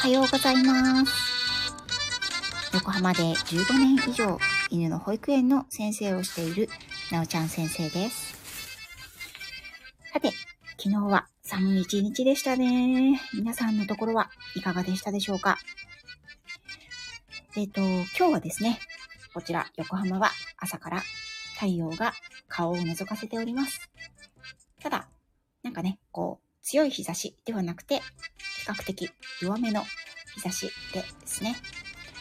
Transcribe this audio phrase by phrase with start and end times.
[0.00, 1.12] はようございます。
[2.72, 4.38] 横浜で15年以上
[4.70, 6.70] 犬の保育園の先生をしている
[7.12, 8.34] なおちゃん先生です。
[10.10, 10.32] さて、
[10.78, 13.20] 昨日は寒い一日でしたね。
[13.34, 15.58] 皆さんのところはいかがでしたでしょうか？
[17.54, 18.78] えっ、と、今日はですね、
[19.34, 21.02] こちら横浜は朝から
[21.56, 22.14] 太陽が
[22.48, 23.90] 顔を覗かせております。
[24.80, 25.10] ただ、
[25.62, 29.10] なんかね、こう、強い日差しではなくて、比較的
[29.40, 29.82] 弱めの
[30.34, 31.56] 日差しでですね。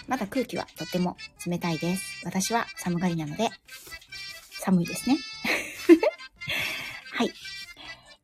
[0.08, 2.26] まだ空気はとっても冷たいです。
[2.26, 3.50] 私は寒がりなので、
[4.60, 5.18] 寒いですね。
[7.14, 7.34] はい。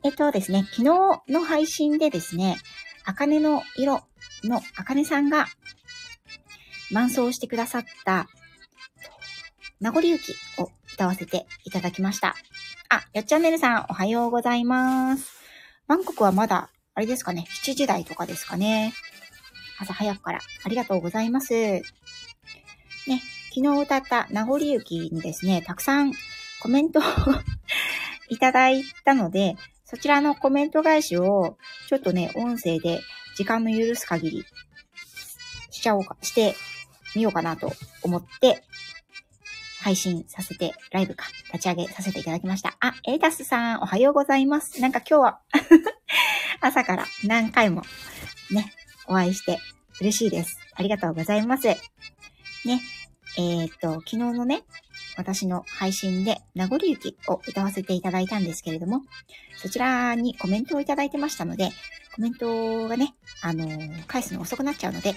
[0.03, 0.83] えっとですね、昨日
[1.29, 2.57] の配信でですね、
[3.05, 4.03] 茜の色
[4.43, 5.47] の茜さんが
[6.91, 8.27] 伴奏してくださった、
[9.79, 12.35] 名残雪を歌わせていただきました。
[12.89, 15.44] あ、よっちゃんねるさん、おはようございます。
[15.87, 18.93] バンコクはまだ、あれですかね、7時台とかですかね。
[19.79, 21.53] 朝早くからありがとうございます。
[21.53, 21.83] ね、
[23.53, 26.13] 昨日歌った名残雪にですね、たくさん
[26.59, 27.03] コメントを
[28.29, 33.01] いただいたので、そちらのコメント返しを、ちょっとね、音声で
[33.35, 34.45] 時間の許す限り
[35.69, 36.55] しちゃおうか、して
[37.15, 38.63] みようかなと思って、
[39.85, 42.75] 配信させて、ライブか、立ち上げさせていただきました。
[42.79, 44.81] あ、エイタスさん、おはようございます。
[44.81, 45.39] なんか今日は、
[46.59, 47.83] 朝から何回も
[48.49, 48.73] ね、
[49.05, 49.59] お会いして
[50.01, 50.57] 嬉しいです。
[50.73, 51.67] ありがとうございます。
[51.67, 51.77] ね、
[53.37, 54.63] えーっと、昨日のね、
[55.17, 59.03] 私の配信で名残雪を歌わせていただいたんですけれども、
[59.55, 61.69] そちらにコメントをいただいてましたので、
[62.15, 65.13] コメントがね、あのー返すの遅くなっちゃうので、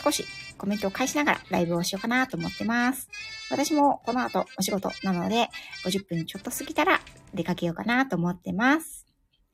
[0.00, 0.24] 少し
[0.56, 3.08] コメントを返しながらライブをしようかなと思ってます。
[3.50, 5.48] 私もこの後お仕事なので、
[5.84, 7.00] 50分ちょっと過ぎたら
[7.34, 9.06] 出かけようかなと思ってます。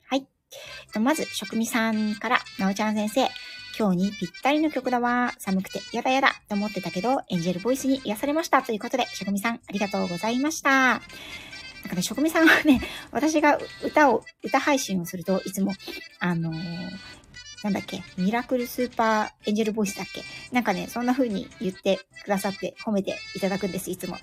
[0.09, 0.27] はい。
[1.01, 3.29] まず、職味さんから、なおちゃん先生、
[3.79, 5.33] 今日にぴったりの曲だわ。
[5.39, 8.63] 寒くてやだやだと思ってたけど、エンジェルボイスに癒されました。
[8.63, 10.71] ということで、職味さん、ありがとうございました。
[10.71, 11.01] なん
[11.89, 12.81] かね、職味さんはね、
[13.11, 15.73] 私が歌を、歌配信をするといつも、
[16.21, 16.55] あのー
[17.65, 20.23] なんだっけ、ミラクルスーパーエンジェルボイスだっけ？
[20.53, 24.19] なんかね、そんな風に言ってくださって褒めていただくんです、いつも。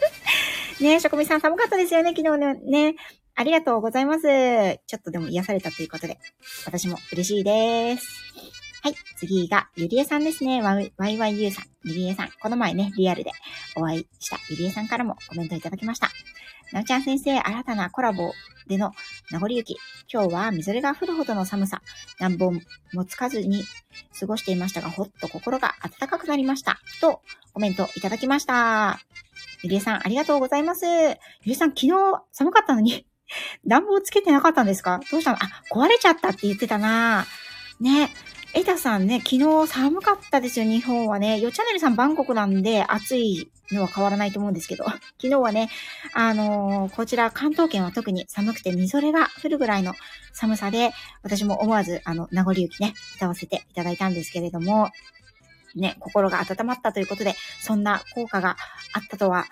[0.80, 2.94] ねえ職味さん寒かったですよね、昨日のね。
[3.34, 4.22] ありがとうございます。
[4.86, 6.18] ちょっとでも癒されたということで、
[6.66, 8.06] 私も嬉しいです。
[8.82, 8.94] はい。
[9.16, 10.60] 次が、ゆりえさんですね。
[10.60, 11.64] わい YYU さん。
[11.84, 12.30] ゆりえさん。
[12.38, 13.32] この前ね、リアルで
[13.76, 16.10] お会いしたゆりえさんからもコメントいただきました。
[16.70, 18.32] なおちゃん先生、新たなコラボ
[18.66, 18.92] での
[19.30, 19.76] 名残雪。
[20.12, 21.80] 今日はみぞれが降るほどの寒さ。
[22.20, 22.50] 暖房
[22.92, 23.64] もつかずに
[24.18, 26.80] 過ごしていましたが、ほっと心が温かくなりました。
[27.00, 28.98] と、コメントいただきました。
[29.62, 30.84] ゆりえさん、ありがとうございます。
[30.86, 30.90] ゆ
[31.44, 31.90] りえさん、昨日
[32.32, 33.06] 寒かったのに、
[33.66, 35.00] 暖房つけてなかったんですか？
[35.10, 35.36] どうしたの？
[35.42, 37.26] あ、壊れちゃったって言ってたな
[37.80, 38.10] ね。
[38.54, 41.38] エタさんね、昨日寒かったですよ、日本はね。
[41.38, 44.84] よチャンネルさんバンコクなんで暑いのは変わらないと思うんですけど、
[45.20, 45.68] 昨日はね、
[46.14, 49.94] あのーこちら関東圏は特に寒くてみぞれが降るぐらいの
[50.32, 50.92] 寒さで、
[51.22, 54.90] 私も思わず、あの、名残雪ね、歌わせていただいたんですけれども、
[55.74, 58.56] ね、心が温まったということで、そんな効果が
[58.94, 59.44] あったとは、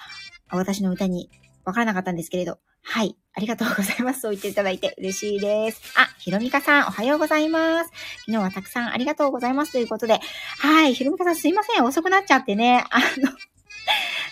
[0.50, 1.28] 私の歌に
[1.66, 3.16] わからなかったんですけれど、はい。
[3.34, 4.20] ありがとうございます。
[4.20, 5.82] そう言っていただいて嬉しいです。
[5.96, 7.90] あ、ひろみかさん、おはようございます。
[8.20, 10.20] 昨日はたくさんありがとうございますということで、
[10.60, 10.94] はい。
[10.94, 11.84] ひろみかさんすいません。
[11.84, 12.84] 遅くなっちゃってね。
[12.88, 13.32] あの、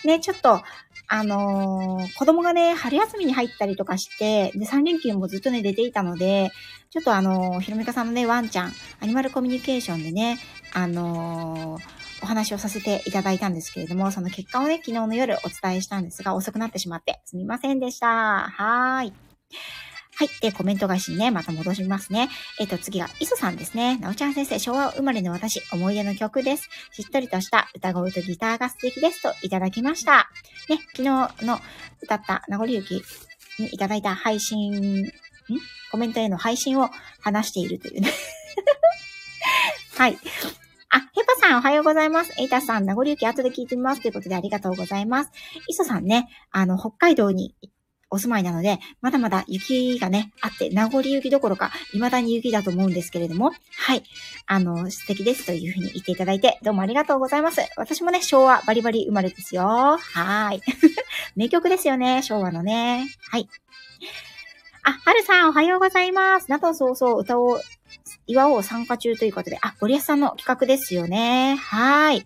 [0.05, 0.61] ね、ちょっと、
[1.07, 6.51] あのー子供がね、春休みに入ったりとかして、で、3連休もずっとね、出ていたので、
[6.89, 10.39] ちょっとあのーひろみかさんのね、ワンちゃん、アニマルコミュニケーションでね、
[10.73, 18.07] あのーお話をさせていただいたんですけれども、その結果をね、昨日の夜お伝えしたんですが、遅くなってしまって、すみませんでした。
[18.07, 19.13] はーい。
[20.17, 20.29] はい。
[20.41, 22.29] で、コメント返しにね、また戻しますね。
[22.59, 23.99] えっ、と、次が、磯さんですね。
[23.99, 26.67] なおちゃん先生、昭和生まれの私、思い出の曲です。
[26.93, 30.31] しっとりとした歌声とギターが素敵ですといただきました。
[30.67, 31.59] ね、昨日の
[32.01, 33.03] 歌った名残雪
[33.59, 35.11] にいただいた配信、ん？
[35.91, 36.89] コメントへの配信を
[37.21, 38.11] 話しているというね。
[39.95, 40.17] はい。
[40.95, 42.31] あ、ヘパさんおはようございます。
[42.39, 44.01] エイタさん、名残雪後で聞いてみます。
[44.01, 45.31] ということでありがとうございます。
[45.67, 47.53] 磯さんね、あの、北海道に
[48.09, 54.03] お住まいなので、まだまだ雪がね、あって、名残雪どころか、未だに雪だと思うんですけれども、はい。
[54.45, 57.59] あの、素敵ですというふうに言っていただいて、どうもありがとうございます。
[57.75, 59.65] 私もね、昭和バリバリ生まれですよ。
[59.65, 60.61] はーい。
[61.35, 63.05] 名曲ですよね、昭和のね。
[63.31, 63.49] はい。
[64.83, 66.49] あ、はるさん、おはようございます。
[66.49, 67.59] などそうそう、歌を、
[68.27, 71.55] 岩を参加中ということで、あ、ゴリアさんの企画ですよね。
[71.55, 72.25] はい。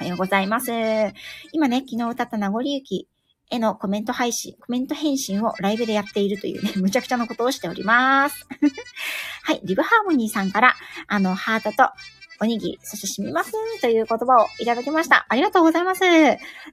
[0.00, 0.70] おはようございます。
[1.52, 3.08] 今ね、昨日歌った名残雪
[3.50, 8.46] へのコメント配信、コメント返信をライブでやっているというね、 むちゃくちゃなことをしております。
[9.42, 10.76] はい、リブハーモニーさんから、
[11.06, 11.90] あの、ハートと、
[12.40, 15.26] おにぎり、そして染みますという言葉をいただきました。
[15.28, 16.02] ありがとうございます。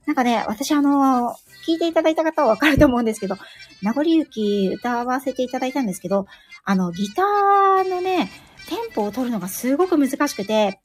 [0.06, 1.36] なんかね、私あの
[1.66, 3.36] 聞いていただいた方はわかると思うんですけど、
[3.80, 6.26] 名残雪歌わせていただいたんですけど、
[6.64, 8.30] あの、ギターのね、
[8.68, 10.80] テンポを取るのがすごく難しくて、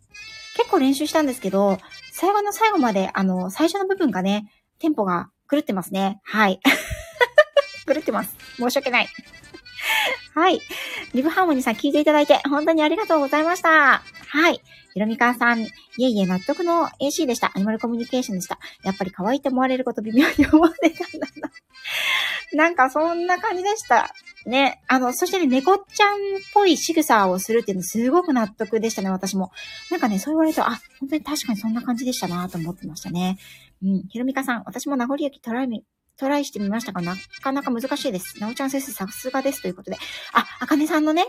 [0.55, 1.77] 結構練習したんですけど、
[2.11, 6.19] 最後の最後まで、あの、最初の部分がね、テンポが狂ってますね。
[6.23, 6.59] はい。
[7.87, 8.35] 狂ってます。
[8.57, 9.07] 申し訳ない。
[10.37, 10.61] はい。
[11.15, 14.03] リブハーモニーさん聞いていただいて、本当にありがとうございました。
[14.03, 14.61] はい。
[14.93, 15.69] ひろみかさん、い
[15.99, 17.51] えいえ、納得の AC でした。
[17.55, 18.59] アニマルコミュニケーションでした。
[18.83, 21.51] やっぱり可愛いと思われること微妙に思われたんだな。
[22.53, 24.13] なんかそんな感じでした。
[24.45, 24.79] ね。
[24.87, 26.17] あの、そしてね、猫ちゃんっ
[26.53, 29.49] ぽい仕草をするっていうのすごく納得でしたね、私も。
[29.89, 33.39] なんかね、そう言われると、あ、本当に確かにそんな感じでしたなと思ってましたね。
[33.83, 34.03] うん。
[34.07, 35.67] ひろみかさん、私も名残雪トライ
[36.17, 38.39] トライしてみましたが、なかなか難しいです。
[38.39, 39.61] なおちゃん先生、さすがです。
[39.61, 39.97] ということで。
[40.33, 41.27] あ、あかねさんのね、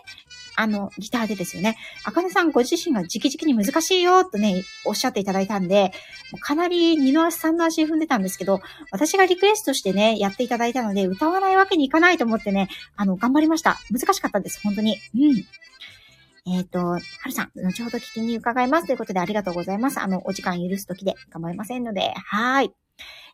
[0.57, 1.77] あの、ギターでですよね。
[2.05, 5.93] あかねさんご自身が直々に難しいよ、とね、おっしゃっていただいたんで、
[6.41, 13.79] かなり二の足三の足踏んでたんですけど、私がリクエストしてね、やっていただいたので、歌わないわけにいかないと思ってね、あの、頑張りました。
[13.91, 14.61] 難しかったです。
[14.63, 14.97] 本当に。
[15.15, 15.45] うん。
[16.51, 20.01] えっ、ー、と、はるさん、後ほど聞きに伺いますということでありがとうございます。
[20.01, 22.73] あの、お時間許すときで構いませんので、はい。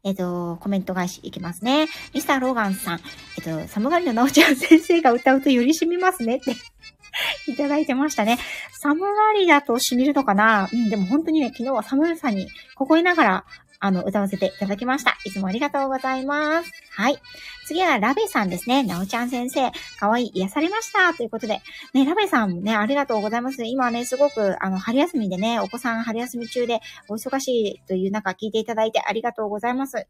[0.04, 1.88] えっ、と、コメント返しいきますね。
[2.12, 3.00] ミスターローガンさん、
[3.38, 6.54] えっ、と、寒がりのなおちゃん先生が歌うとより染みますねって
[7.50, 8.38] いただいてましたね。
[8.72, 10.68] 寒がりだと染みるのかな？
[10.72, 13.44] うん、でも本当にね、昨日は寒さに凍えながら
[13.84, 15.18] あの、歌わせていただきました。
[15.26, 16.70] いつもありがとうございます。
[16.96, 17.18] はい。
[17.66, 18.82] 次はラベさんですね。
[18.82, 21.12] なおちゃん先生、かわいい、癒されました。
[21.12, 21.60] ということで。
[21.92, 23.62] ね、ラベさんもね、ありがとうございます。
[23.64, 30.06] 今ね、すごく、あの、春休みでね、お子さん春休み中でお忙しいという中聞いていただいてありがとうございます。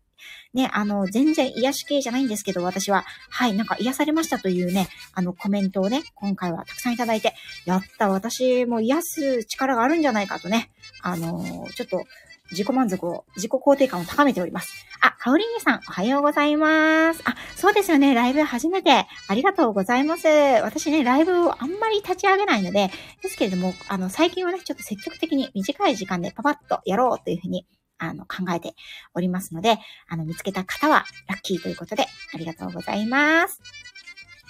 [0.52, 7.34] ね、あの、全然癒し系じゃないんですけど、私は、はい、なんか癒されましたというね、あの、コメントをね、今回はたくさんいただいて、
[7.64, 10.70] やった、私も癒す力があるんじゃないかとね、
[11.02, 12.04] あの、ちょっと、
[12.50, 14.86] 自己満足を、自己肯定感を高めております。
[15.00, 17.22] あ、かおりんげさん、おはようございます。
[17.24, 18.14] あ、そうですよね。
[18.14, 19.06] ライブ初めて。
[19.28, 20.28] ありがとうございます。
[20.62, 22.90] 私ね、ライブをあんまり立ち上げないので、
[23.22, 27.66] ですけれども、あの、最近はね、ちょっと積極的に短い時間でパパッとやろうというふうに、
[27.98, 28.74] あの、考えて
[29.14, 33.60] おりますので、あの、見つけた方はラッキーということで、ありがとうございます。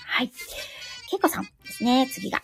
[0.06, 0.32] はい。
[1.10, 2.42] けいこさんですね、次が。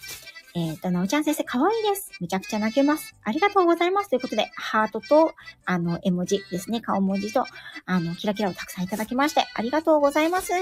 [0.54, 2.10] えっ、ー、と、なおちゃん先生、かわいいです。
[2.20, 3.14] めちゃくちゃ泣けます。
[3.22, 4.10] ありがとうございます。
[4.10, 7.44] ということで、ハートと、あの、絵文字ですね、顔文字と、
[7.86, 10.52] あの、キラキラをたくさんいただきまして、ありがとうございます。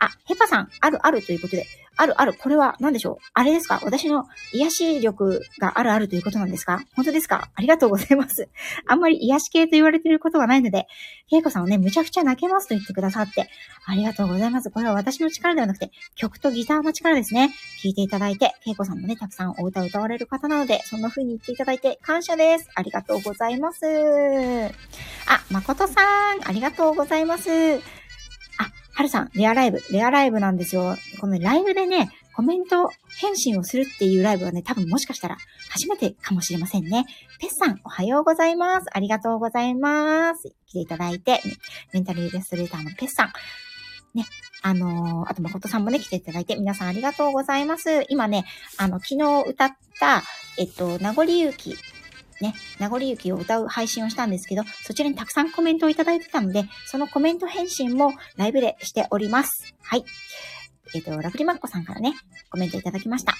[0.00, 1.66] あ、ヘパさん、あるあるということで、
[1.96, 3.24] あるある、これは何でしょう？
[3.34, 3.78] あれですか？
[3.84, 4.24] 私の
[4.54, 6.80] 癒し力があるあるということなんですか？
[6.96, 7.50] 本当ですか？
[7.54, 8.48] ありがとうございます。
[8.86, 10.86] あんまり癒し系と言われていることがないので、
[11.28, 13.50] ケイコさんをね、むちゃくちゃ泣けますと言ってくださって、
[13.84, 14.70] ありがとうございます。
[14.70, 17.50] これは私の力ではなくて、曲とギターの力ですね。
[17.82, 22.70] 聴いていただいて、ケイコさんもね、たくさんお歌を歌われる方なので、そんな風に言っていただいて感謝です。
[22.74, 23.84] ありがとうございます。
[23.86, 26.00] あ、誠さ
[26.34, 27.50] ん、ありがとうございます。
[29.00, 30.94] はるさん、レアライブ、レアライブなんですよ。
[31.22, 35.38] このライブでね、コメント返信をするっていうライブはね、多分もしかしたら
[35.70, 37.06] 初めてかもしれませんね。
[37.40, 38.88] ペッさん、おはようございます。
[38.92, 40.52] ありがとうございます。
[40.66, 41.40] 来ていただいて、
[41.94, 43.32] メンタルイラストレーターのペッさん。
[44.12, 44.26] ね、
[44.60, 48.04] あのー、あと誠さんもね、来ていただいて、皆さんありがとうございます。
[48.10, 48.44] 今ね、
[48.76, 50.22] あの、昨日歌った、
[50.58, 51.74] えっと、名残雪
[52.40, 59.74] ね、名残雪を歌う配信をしたんですけど、そちらにたくさんコメントをいただいてたので、そのコメント返信もライブでしております。
[59.82, 60.04] はい。
[60.94, 62.14] えっ、ー、と、ラブリマッコさんからね、
[62.50, 63.34] コメントいただきました。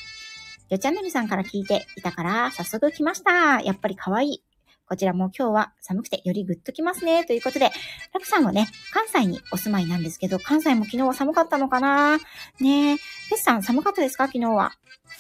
[0.68, 3.60] よチャンネルさんから聞いていたから、早速来ました。
[3.60, 4.42] やっぱり可愛い。
[4.86, 7.24] こちらも今日は寒くてよりぐっときますね。
[7.24, 7.70] ということで、
[8.12, 12.18] ラクさんはね、関西にお住まいなんですけど、関西も昨日は寒かったのかな
[12.58, 12.96] ねえ。
[13.30, 14.26] ペスさん寒かったですか？
[14.26, 14.72] 昨日は。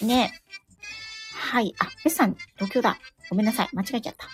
[0.02, 0.49] ねえ
[1.40, 1.74] はい。
[1.78, 2.98] あ、ペスさん、東京だ。
[3.30, 3.68] ごめんなさい。
[3.72, 4.26] 間違えちゃった。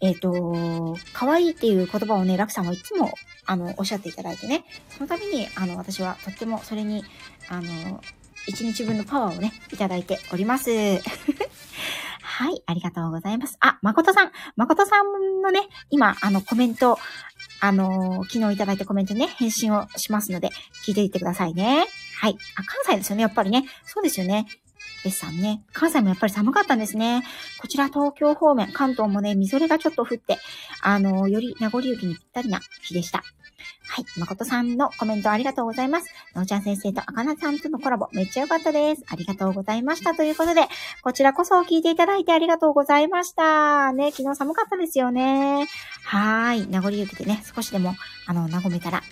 [0.00, 3.12] えっ、ー、と、可愛いっていう言葉をね、ラクさんはいつも、
[3.44, 7.04] あの、おっしゃっていただいてね、その度に、あの、私はとってもそれに、
[7.48, 8.00] あの、
[8.46, 10.70] 一日分のパワーをね、いただいております。
[12.22, 13.58] はい、ありがとうございます。
[13.60, 16.98] あ、誠さん、誠さんのね、今、あの、コメント、
[17.62, 20.48] あの昨日いただいたコメントね、返信をしますので、
[20.86, 21.84] 聞いていってくださいね。
[22.18, 22.38] はい。
[22.56, 23.66] あ、関西ですよね、やっぱりね。
[23.84, 24.46] そうですよね。
[25.04, 25.62] ベスさんね。
[25.72, 27.22] 関西もやっぱり寒かったんですね。
[27.60, 30.38] こちら東京方面、関東もね、みぞれがちょっと降って、
[30.82, 33.22] あの、より名残雪にぴったりな日でした。
[33.88, 34.04] はい。
[34.18, 36.08] 誠さんのコメントありがとうございます。
[36.34, 39.02] のうちゃん先生とあかなさんとのコラボめっちゃ良かったです。
[39.08, 40.14] ありがとうございました。
[40.14, 40.62] ということで、
[41.02, 43.92] こちらこそ聞いていただいてありがとうございました。
[43.92, 45.66] ね、昨日寒かったですよね。
[46.04, 46.68] はーい。
[46.68, 47.94] 名残雪でね、少しでも、
[48.26, 49.02] あの、和めたら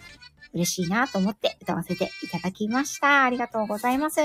[0.55, 3.25] 嬉しいなと思って歌わせていただきました。
[3.25, 4.21] ありがとうございます。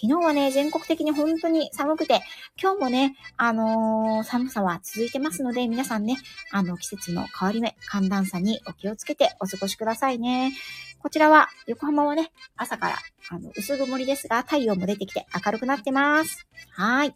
[0.00, 2.20] 昨日はね、全国的に本当に寒くて、
[2.60, 6.16] 今日もね、あのー、寒さは続いてますので、皆さんね、
[6.52, 10.52] あの、季節の変わり目、寒暖差にお気をつけてお過ごしくださいね。
[11.00, 12.98] こちらは、横浜はね、朝から、
[13.30, 16.46] あの、薄曇りですが、太陽も出てきて明るくなってます。
[16.70, 17.14] はい。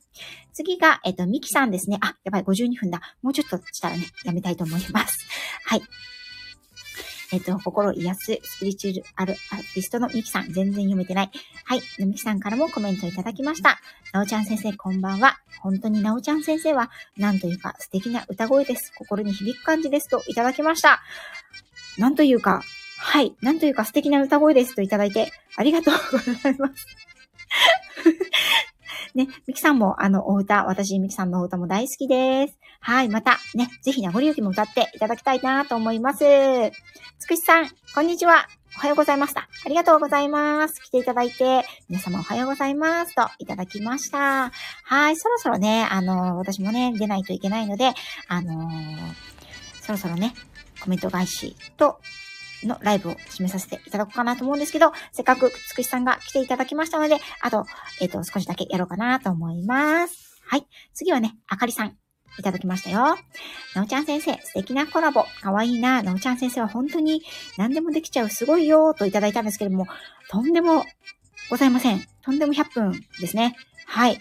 [0.53, 1.99] 次が、えっと、ミキさんですね。
[2.01, 3.01] あ、やばい、52分だ。
[3.23, 5.27] もうちょっとしたらね、やめたいと思います。
[5.67, 5.83] はい。
[7.33, 11.31] えっ、と、心癒すスピリチュアルアーティストのミキさん、全然読めてない。
[11.65, 11.81] はい。
[11.99, 13.81] ミキさんからもコメントいただきました。
[14.13, 15.39] なおちゃん先生、こんばんは。
[15.63, 18.93] 本当になおちゃん先生は、なんというか素敵な歌声です。
[18.99, 21.01] 心に響く感じですといただきました。
[21.97, 22.63] なんというか、
[22.99, 23.35] はい。
[23.41, 26.87] なんというか素敵な歌声ですといただいて、ありがとうございます。
[29.15, 32.59] ね、ミキさんもあの、お歌、私、ミキさんのお歌も大好きです。
[32.81, 36.25] はい、また、ね、ぜひ名残雪も歌っていただきたいなと思います。
[37.19, 38.49] つくしさん、こんにちは。
[38.77, 39.49] おはようございました。
[39.65, 40.81] ありがとうございます。
[40.83, 44.51] 来ていただいて、皆様おはようございますといただきました。
[44.85, 47.93] はい、そろそろね、あの、私もね、出ないといけないので、
[48.29, 48.73] あのー、
[49.83, 50.35] そろそろね、
[50.81, 52.01] コメント返しと、
[52.67, 57.65] のライブを締めさせていただこうかなと思うんですけど、せっかくつくしさんが来ていただきましたので、あと、
[58.01, 60.41] えっ、ー、と、少しだけやろうかなと思います。
[60.47, 60.67] はい。
[60.95, 61.97] 次はね、あかりさん。
[62.39, 63.19] いただきましたよ。
[63.75, 65.25] なおちゃん先生、素敵なコラボ。
[65.43, 66.03] かわいいな。
[66.03, 67.23] なおちゃん先生は本当に
[67.59, 68.31] 何でもできちゃう。
[68.31, 68.95] すごいよ。
[68.95, 69.87] といただいたんですけれども、
[70.31, 70.85] とんでも
[71.51, 72.03] ございません。
[72.23, 73.55] とんでも100分ですね。
[73.87, 74.19] はい。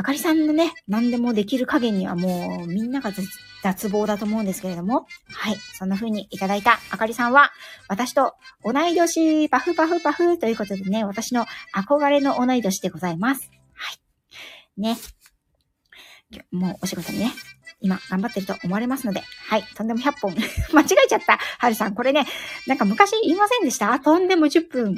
[0.00, 3.12] あかりさんのね、何でもできる加減にはもうみんなが
[3.62, 5.56] 脱帽だと思うんですけれども、はい。
[5.74, 7.52] そんな風にいただいたあかりさんは、
[7.86, 8.32] 私と
[8.64, 13.50] 同い年、パフパフパフということでね、私の憧れの同い年でございます。
[13.74, 14.80] はい。
[14.80, 14.96] ね。
[16.50, 17.30] もうお仕事にね、
[17.82, 19.64] 今頑張ってると思われますので、はい。
[19.76, 20.32] とんでも100本。
[20.72, 21.38] 間違えちゃった。
[21.58, 22.26] はるさん、これね、
[22.66, 24.00] なんか昔言いませんでした？
[24.00, 24.92] とんでも10分。
[24.92, 24.96] ん？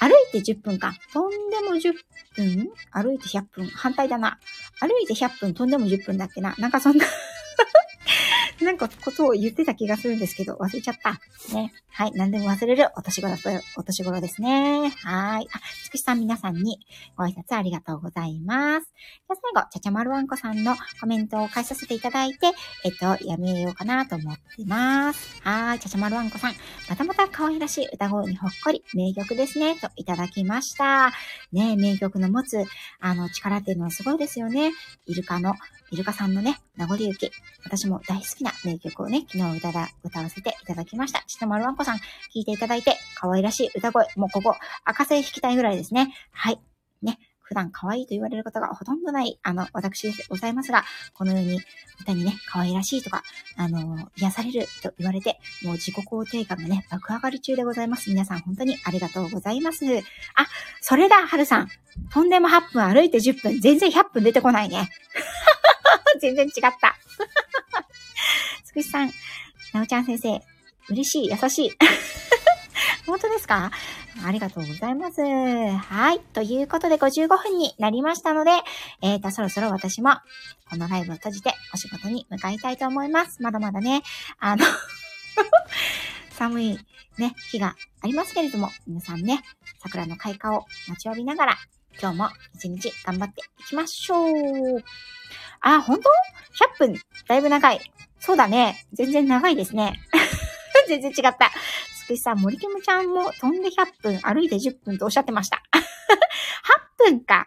[0.00, 0.94] 歩いて10分か。
[1.12, 1.92] とんでも10
[2.36, 2.70] 分？
[2.90, 3.66] 歩いて100分？
[3.68, 4.38] 反対だな。
[4.80, 6.54] 歩いて100分、とんでも10分だっけな。
[6.58, 7.04] なんかそんな
[8.60, 11.20] なんかことを言ってた気がするんですけど、忘れちゃった。
[11.54, 11.72] ね。
[11.90, 12.12] はい。
[12.12, 14.90] 何でも忘れるお年頃と、お年頃ですね。
[15.02, 15.48] はい。
[15.50, 16.78] あ、つくしさん皆さんに
[17.16, 18.86] ご挨拶ありがとうございます。
[18.86, 22.48] じゃあ最後、ちゃちゃまるわんこさんのコメントを返させていただいて、
[22.84, 25.40] えっと、やめようかなと思ってます。
[25.42, 25.80] はい。
[25.80, 26.54] ちゃちゃまるわんこさん、
[26.88, 31.12] またまた可愛らしい歌声にほっこり、名曲ですね、といただきました。
[31.52, 32.64] ね、名曲の持つ、
[33.00, 34.72] あの、力っていうのはすごいですよね。
[35.06, 35.54] イルカの
[35.90, 37.30] イルカさんのね、名残雪。
[37.64, 41.22] 私も大好きな名曲をね、昨日歌だ、歌わせていただきました。
[41.26, 42.02] ちとまるわんこさん、聴
[42.34, 44.06] いていただいて、可愛らしい歌声。
[44.16, 46.12] もうここ、赤線弾きたいぐらいですね。
[46.32, 46.60] はい。
[47.02, 47.18] ね。
[47.48, 51.60] 普段可愛いと言われることがほとんどない、あの、私でございますが、このように
[52.00, 53.22] 歌にね、可愛らしいとか、
[53.56, 58.10] あの、癒されると言われて、もう自己肯定感がね、爆上がり中でございます。
[58.10, 59.84] 皆さん本当にありがとうございます。
[59.86, 60.02] あ、
[60.80, 61.68] それだ、はるさん。
[62.12, 64.90] とんでも8分歩いて10分、全然100分出てこないね。
[66.20, 66.96] 全然違った。
[68.64, 69.12] つくしさん、
[69.72, 70.40] なおちゃん先生、
[70.88, 71.72] 嬉しい、優しい。
[73.06, 73.70] 本当ですか？
[74.24, 75.20] ありがとうございます。
[75.22, 76.20] はい。
[76.32, 78.50] ということで55分になりましたので、
[79.02, 80.10] えーと、そろそろ私も
[80.68, 83.42] このライブを閉じてお仕事に向かいたいと思います。
[83.42, 84.02] まだまだね、
[84.40, 84.64] あの
[86.30, 86.78] 寒い
[87.18, 89.42] ね、日がありますけれども、皆さんね、
[89.82, 91.58] 桜の開花を待ちわびながら、
[92.00, 94.84] 今日も一日頑張っていきましょう。
[95.60, 96.10] あ、本当
[96.84, 97.80] ?100 分、だいぶ長い。
[98.18, 98.86] そうだね。
[98.92, 100.00] 全然長いですね。
[100.88, 101.50] 全然違った。
[101.96, 105.62] つくしさん、森キムちゃんも飛んで100分、歩いて10分とおっしゃってました。
[107.04, 107.46] 8分か。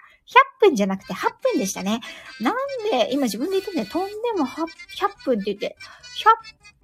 [0.62, 2.02] 100分じゃなくて8分でしたね。
[2.40, 2.56] なん
[2.92, 4.68] で、今自分で言ってね、飛んでも100
[5.26, 5.76] 分って言って、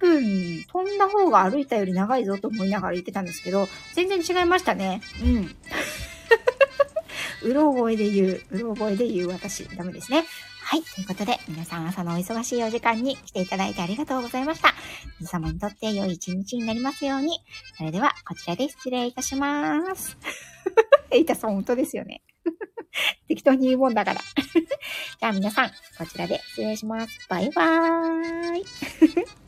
[0.00, 5.00] 分飛んだ方が歩いたより長いぞと思いながら言ってたんですけど、全然違いましたね。
[5.22, 5.56] うん。
[7.42, 10.24] うろ覚えで言う、うろ覚えで言う私、ダメですね。
[10.68, 10.82] はい。
[10.82, 14.74] ということで、皆さん朝のお忙しいお時間に来ていただいてありがとうございました。
[15.20, 17.38] 皆様にとって良い一日になりますように。
[17.76, 20.18] それでは、こちらで失礼いたします。
[21.12, 22.20] エイタさん、本当ですよね。
[23.28, 24.20] 適当に言うもんだから。
[25.20, 27.16] じゃあ皆さん、こちらで失礼します。
[27.28, 28.64] バイバーイ。